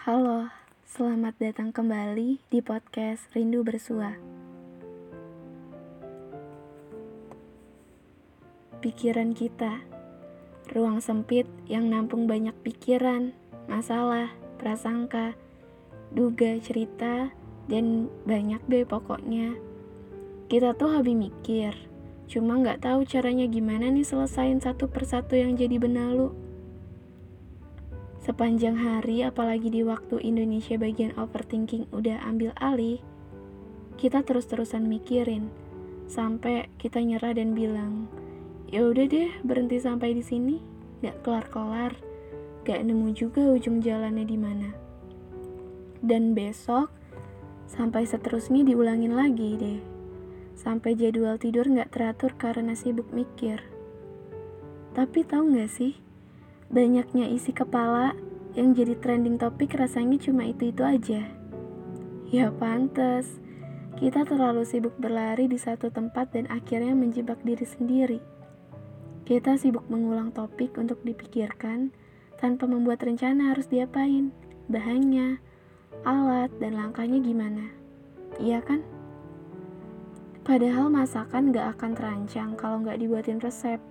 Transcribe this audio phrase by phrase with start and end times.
[0.00, 0.48] Halo,
[0.88, 4.16] selamat datang kembali di podcast Rindu Bersua.
[8.80, 9.84] Pikiran kita,
[10.72, 13.36] ruang sempit yang nampung banyak pikiran,
[13.68, 15.36] masalah, prasangka,
[16.16, 17.28] duga cerita,
[17.68, 19.52] dan banyak deh pokoknya.
[20.48, 21.76] Kita tuh habis mikir,
[22.24, 26.32] cuma nggak tahu caranya gimana nih selesain satu persatu yang jadi benalu.
[28.30, 33.02] Sepanjang hari, apalagi di waktu Indonesia bagian overthinking udah ambil alih,
[33.98, 35.50] kita terus-terusan mikirin
[36.06, 38.06] sampai kita nyerah dan bilang,
[38.70, 40.62] ya udah deh berhenti sampai di sini,
[41.02, 41.90] gak kelar-kelar,
[42.62, 44.78] gak nemu juga ujung jalannya di mana.
[45.98, 46.86] Dan besok
[47.66, 49.82] sampai seterusnya diulangin lagi deh,
[50.54, 53.58] sampai jadwal tidur gak teratur karena sibuk mikir.
[54.94, 56.09] Tapi tahu gak sih?
[56.70, 58.14] Banyaknya isi kepala
[58.54, 61.26] yang jadi trending topik rasanya cuma itu-itu aja.
[62.30, 63.26] Ya pantas,
[63.98, 68.22] kita terlalu sibuk berlari di satu tempat dan akhirnya menjebak diri sendiri.
[69.26, 71.90] Kita sibuk mengulang topik untuk dipikirkan
[72.38, 74.30] tanpa membuat rencana harus diapain,
[74.70, 75.42] bahannya,
[76.06, 77.66] alat, dan langkahnya gimana.
[78.38, 78.86] Iya kan?
[80.46, 83.82] Padahal masakan gak akan terancang kalau gak dibuatin resep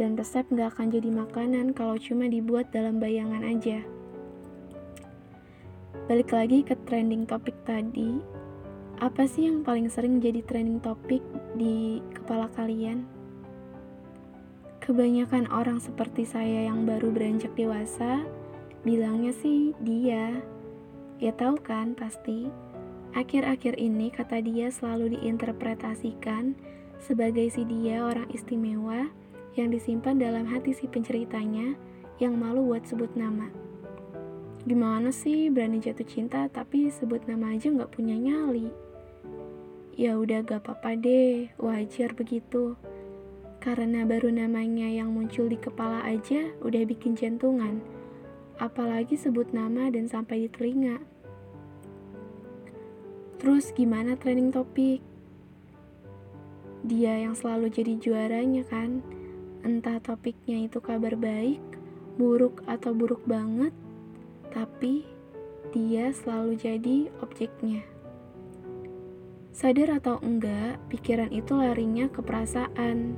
[0.00, 3.84] dan resep nggak akan jadi makanan kalau cuma dibuat dalam bayangan aja.
[6.08, 8.18] Balik lagi ke trending topik tadi,
[8.98, 11.22] apa sih yang paling sering jadi trending topik
[11.54, 13.06] di kepala kalian?
[14.82, 18.26] Kebanyakan orang seperti saya yang baru beranjak dewasa,
[18.82, 20.42] bilangnya sih dia.
[21.22, 22.50] Ya tahu kan pasti,
[23.14, 26.58] akhir-akhir ini kata dia selalu diinterpretasikan
[26.98, 29.06] sebagai si dia orang istimewa
[29.56, 31.76] yang disimpan dalam hati si penceritanya
[32.20, 33.48] yang malu buat sebut nama.
[34.62, 38.70] Gimana sih berani jatuh cinta tapi sebut nama aja nggak punya nyali?
[39.92, 42.80] Ya udah gak apa-apa deh, wajar begitu.
[43.60, 47.84] Karena baru namanya yang muncul di kepala aja udah bikin jantungan.
[48.56, 50.96] Apalagi sebut nama dan sampai di telinga.
[53.36, 55.04] Terus gimana training topik?
[56.88, 59.04] Dia yang selalu jadi juaranya kan?
[59.62, 61.62] Entah topiknya itu kabar baik,
[62.18, 63.70] buruk atau buruk banget,
[64.50, 65.06] tapi
[65.70, 67.86] dia selalu jadi objeknya.
[69.54, 73.14] Sadar atau enggak, pikiran itu larinya ke perasaan.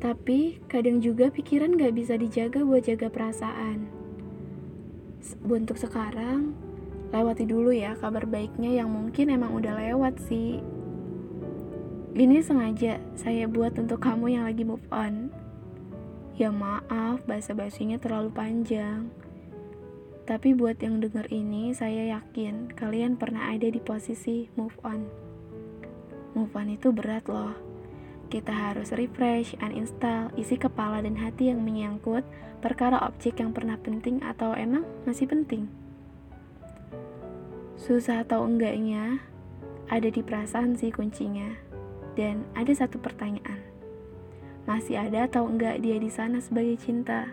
[0.00, 3.84] Tapi kadang juga pikiran gak bisa dijaga buat jaga perasaan.
[5.44, 6.56] Untuk sekarang,
[7.12, 10.64] lewati dulu ya kabar baiknya yang mungkin emang udah lewat sih.
[12.10, 15.30] Ini sengaja saya buat untuk kamu yang lagi move on.
[16.34, 19.14] Ya maaf, bahasa basinya terlalu panjang.
[20.26, 25.06] Tapi buat yang denger ini, saya yakin kalian pernah ada di posisi move on.
[26.34, 27.54] Move on itu berat loh.
[28.26, 32.26] Kita harus refresh, uninstall, isi kepala dan hati yang menyangkut
[32.58, 35.70] perkara objek yang pernah penting atau emang masih penting.
[37.78, 39.22] Susah atau enggaknya,
[39.86, 41.69] ada di perasaan sih kuncinya.
[42.20, 43.64] Dan ada satu pertanyaan.
[44.68, 47.32] Masih ada atau enggak dia di sana sebagai cinta?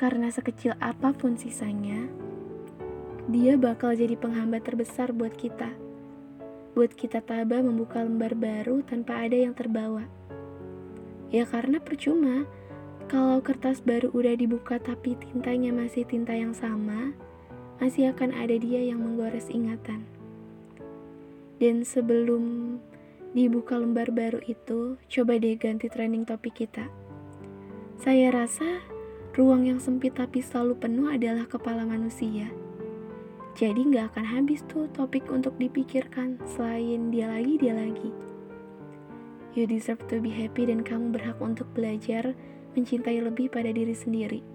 [0.00, 2.08] Karena sekecil apa pun sisanya,
[3.28, 5.68] dia bakal jadi penghambat terbesar buat kita.
[6.72, 10.08] Buat kita tabah membuka lembar baru tanpa ada yang terbawa.
[11.28, 12.48] Ya karena percuma,
[13.04, 17.12] kalau kertas baru udah dibuka tapi tintanya masih tinta yang sama,
[17.84, 20.08] masih akan ada dia yang menggores ingatan.
[21.60, 22.78] Dan sebelum
[23.36, 26.88] dibuka lembar baru itu, coba deh ganti trending topik kita.
[27.98, 28.80] Saya rasa
[29.34, 32.50] ruang yang sempit tapi selalu penuh adalah kepala manusia.
[33.58, 38.10] Jadi nggak akan habis tuh topik untuk dipikirkan selain dia lagi, dia lagi.
[39.58, 42.38] You deserve to be happy dan kamu berhak untuk belajar
[42.78, 44.46] mencintai lebih pada diri sendiri.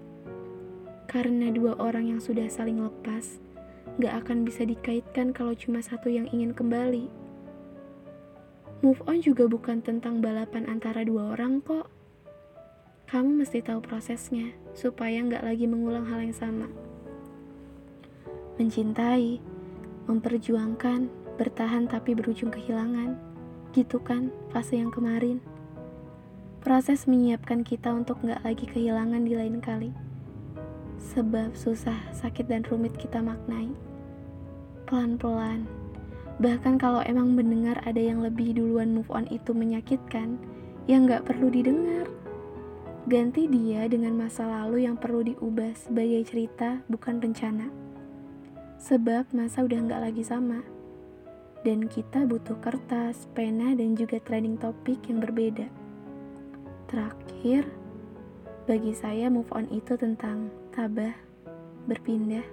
[1.04, 3.36] Karena dua orang yang sudah saling lepas,
[4.00, 7.23] nggak akan bisa dikaitkan kalau cuma satu yang ingin kembali.
[8.84, 11.88] Move on juga bukan tentang balapan antara dua orang kok.
[13.08, 16.68] Kamu mesti tahu prosesnya, supaya nggak lagi mengulang hal yang sama.
[18.60, 19.40] Mencintai,
[20.04, 21.08] memperjuangkan,
[21.40, 23.16] bertahan tapi berujung kehilangan.
[23.72, 25.40] Gitu kan fase yang kemarin.
[26.60, 29.96] Proses menyiapkan kita untuk nggak lagi kehilangan di lain kali.
[31.16, 33.72] Sebab susah, sakit, dan rumit kita maknai.
[34.84, 35.64] Pelan-pelan,
[36.42, 40.34] Bahkan kalau emang mendengar ada yang lebih duluan move on itu menyakitkan,
[40.90, 42.10] ya nggak perlu didengar.
[43.06, 47.68] Ganti dia dengan masa lalu yang perlu diubah sebagai cerita, bukan rencana.
[48.80, 50.64] Sebab masa udah nggak lagi sama.
[51.64, 55.68] Dan kita butuh kertas, pena, dan juga trending topik yang berbeda.
[56.88, 57.64] Terakhir,
[58.64, 61.12] bagi saya move on itu tentang tabah,
[61.88, 62.44] berpindah,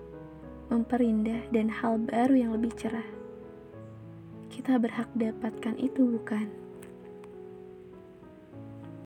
[0.71, 3.20] memperindah, dan hal baru yang lebih cerah.
[4.51, 6.60] Kita berhak dapatkan itu, bukan?